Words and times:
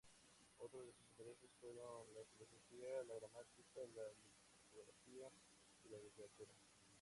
Otros 0.57 0.81
de 0.83 0.93
sus 0.93 1.05
intereses 1.11 1.51
fueron 1.61 2.07
la 2.15 2.21
filosofía, 2.35 3.03
la 3.07 3.15
gramática, 3.19 3.81
la 3.93 4.09
lexicografía 4.49 5.29
y 5.85 5.89
la 5.89 5.99
literatura. 5.99 6.51